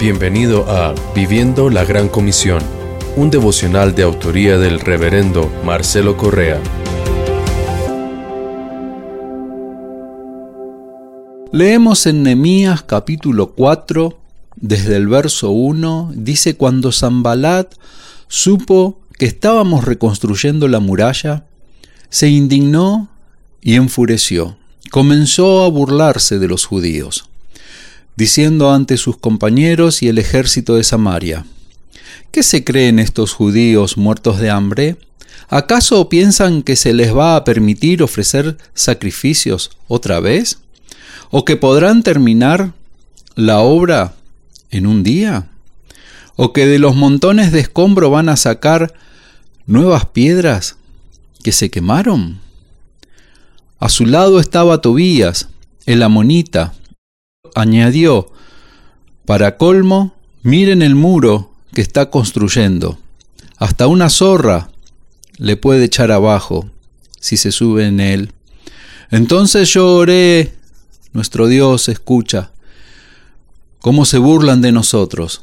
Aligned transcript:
Bienvenido 0.00 0.64
a 0.66 0.94
Viviendo 1.14 1.68
la 1.68 1.84
Gran 1.84 2.08
Comisión, 2.08 2.62
un 3.16 3.28
devocional 3.28 3.94
de 3.94 4.02
autoría 4.02 4.56
del 4.56 4.80
reverendo 4.80 5.52
Marcelo 5.62 6.16
Correa. 6.16 6.58
Leemos 11.52 12.06
en 12.06 12.22
Nehemías 12.22 12.82
capítulo 12.82 13.52
4, 13.52 14.18
desde 14.56 14.96
el 14.96 15.06
verso 15.06 15.50
1, 15.50 16.12
dice 16.14 16.56
cuando 16.56 16.92
Zambalat 16.92 17.74
supo 18.26 19.00
que 19.18 19.26
estábamos 19.26 19.84
reconstruyendo 19.84 20.66
la 20.66 20.80
muralla, 20.80 21.44
se 22.08 22.30
indignó 22.30 23.10
y 23.60 23.74
enfureció. 23.74 24.56
Comenzó 24.90 25.62
a 25.62 25.68
burlarse 25.68 26.38
de 26.38 26.48
los 26.48 26.64
judíos 26.64 27.29
diciendo 28.16 28.72
ante 28.72 28.96
sus 28.96 29.16
compañeros 29.16 30.02
y 30.02 30.08
el 30.08 30.18
ejército 30.18 30.76
de 30.76 30.84
Samaria, 30.84 31.44
¿qué 32.30 32.42
se 32.42 32.64
creen 32.64 32.98
estos 32.98 33.32
judíos 33.32 33.96
muertos 33.96 34.38
de 34.40 34.50
hambre? 34.50 34.96
¿Acaso 35.48 36.08
piensan 36.08 36.62
que 36.62 36.76
se 36.76 36.92
les 36.92 37.14
va 37.14 37.34
a 37.34 37.44
permitir 37.44 38.02
ofrecer 38.02 38.56
sacrificios 38.74 39.70
otra 39.88 40.20
vez? 40.20 40.60
¿O 41.30 41.44
que 41.44 41.56
podrán 41.56 42.02
terminar 42.02 42.72
la 43.34 43.58
obra 43.60 44.14
en 44.70 44.86
un 44.86 45.02
día? 45.02 45.48
¿O 46.36 46.52
que 46.52 46.66
de 46.66 46.78
los 46.78 46.94
montones 46.94 47.52
de 47.52 47.60
escombro 47.60 48.10
van 48.10 48.28
a 48.28 48.36
sacar 48.36 48.94
nuevas 49.66 50.06
piedras 50.06 50.76
que 51.42 51.52
se 51.52 51.70
quemaron? 51.70 52.40
A 53.80 53.88
su 53.88 54.06
lado 54.06 54.40
estaba 54.40 54.80
Tobías, 54.80 55.48
el 55.86 56.02
amonita, 56.02 56.74
añadió, 57.54 58.30
para 59.24 59.56
colmo, 59.56 60.14
miren 60.42 60.82
el 60.82 60.94
muro 60.94 61.50
que 61.72 61.80
está 61.82 62.10
construyendo. 62.10 62.98
Hasta 63.56 63.86
una 63.86 64.08
zorra 64.08 64.70
le 65.36 65.56
puede 65.56 65.84
echar 65.84 66.10
abajo 66.10 66.68
si 67.20 67.36
se 67.36 67.52
sube 67.52 67.86
en 67.86 68.00
él. 68.00 68.32
Entonces 69.10 69.72
yo 69.72 69.94
oré, 69.94 70.54
nuestro 71.12 71.46
Dios 71.46 71.88
escucha, 71.88 72.50
cómo 73.80 74.04
se 74.04 74.18
burlan 74.18 74.62
de 74.62 74.72
nosotros. 74.72 75.42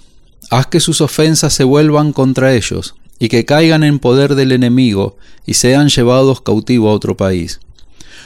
Haz 0.50 0.67
que 0.67 0.80
sus 0.80 1.02
ofensas 1.02 1.53
se 1.53 1.63
vuelvan 1.63 2.13
contra 2.13 2.53
ellos 2.53 2.95
y 3.19 3.30
que 3.30 3.45
caigan 3.45 3.83
en 3.83 4.00
poder 4.00 4.35
del 4.35 4.52
enemigo 4.52 5.17
y 5.45 5.55
sean 5.55 5.89
llevados 5.89 6.41
cautivo 6.41 6.89
a 6.89 6.94
otro 6.94 7.17
país. 7.17 7.59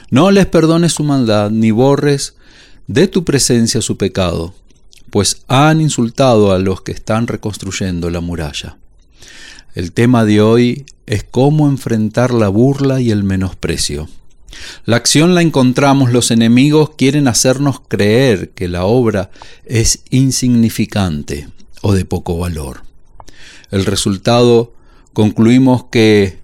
No 0.10 0.30
les 0.32 0.46
perdones 0.46 0.94
su 0.94 1.04
maldad 1.04 1.50
ni 1.50 1.72
borres 1.72 2.36
de 2.94 3.08
tu 3.08 3.24
presencia 3.24 3.82
su 3.82 3.96
pecado, 3.96 4.54
pues 5.12 5.44
han 5.48 5.80
insultado 5.80 6.52
a 6.52 6.60
los 6.60 6.82
que 6.82 6.92
están 6.92 7.28
reconstruyendo 7.28 8.10
la 8.10 8.20
muralla. 8.20 8.78
El 9.76 9.94
tema 9.94 10.26
de 10.26 10.42
hoy 10.42 10.86
es 11.06 11.24
cómo 11.24 11.70
enfrentar 11.70 12.34
la 12.34 12.50
burla 12.50 13.00
y 13.00 13.12
el 13.12 13.24
menosprecio. 13.24 14.10
La 14.84 14.98
acción 14.98 15.34
la 15.36 15.42
encontramos, 15.42 16.12
los 16.12 16.32
enemigos 16.32 16.92
quieren 16.98 17.30
hacernos 17.30 17.80
creer 17.88 18.50
que 18.50 18.68
la 18.68 18.84
obra 18.84 19.32
es 19.66 20.04
insignificante 20.10 21.48
o 21.82 21.94
de 21.94 22.04
poco 22.04 22.38
valor. 22.38 22.84
El 23.70 23.86
resultado, 23.86 24.74
concluimos 25.14 25.86
que 25.86 26.40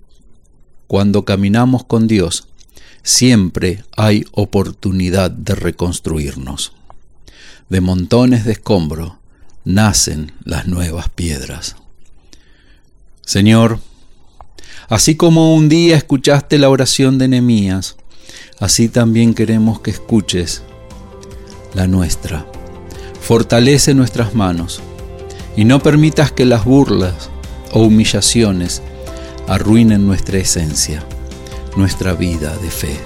cuando 0.88 1.26
caminamos 1.26 1.84
con 1.84 2.08
Dios, 2.08 2.47
siempre 3.08 3.86
hay 3.96 4.26
oportunidad 4.34 5.32
de 5.32 5.56
reconstruirnos. 5.56 6.74
De 7.70 7.80
montones 7.80 8.44
de 8.44 8.52
escombro 8.52 9.18
nacen 9.64 10.34
las 10.44 10.68
nuevas 10.68 11.08
piedras. 11.08 11.78
Señor, 13.22 13.80
así 14.90 15.16
como 15.16 15.56
un 15.56 15.70
día 15.70 15.96
escuchaste 15.96 16.58
la 16.58 16.70
oración 16.70 17.18
de 17.18 17.30
Nehemías, 17.30 17.96
así 18.60 18.90
también 18.90 19.34
queremos 19.34 19.80
que 19.80 19.92
escuches 19.92 20.64
la 21.74 21.88
nuestra. 21.88 22.46
Fortalece 23.22 23.94
nuestras 23.94 24.36
manos 24.36 24.82
y 25.56 25.64
no 25.64 25.82
permitas 25.82 26.34
que 26.34 26.46
las 26.46 26.66
burlas 26.66 27.30
o 27.72 27.84
humillaciones 27.84 28.82
arruinen 29.48 30.06
nuestra 30.06 30.40
esencia 30.40 31.06
nuestra 31.78 32.14
vida 32.14 32.58
de 32.58 32.72
fe 32.72 32.98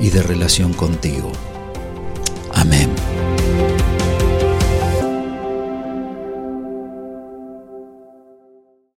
y 0.00 0.08
de 0.08 0.22
relación 0.22 0.72
contigo. 0.72 1.30
Amén. 2.54 2.90